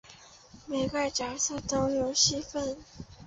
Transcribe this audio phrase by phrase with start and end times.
[0.65, 2.75] 每个角色都有戏份